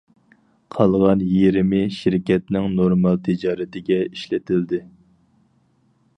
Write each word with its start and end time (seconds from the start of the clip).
قالغان 0.75 1.19
يېرىمى 1.33 1.81
شىركەتنىڭ 1.97 2.67
نورمال 2.81 3.21
تىجارىتىگە 3.29 4.01
ئىشلىتىلدى. 4.09 4.83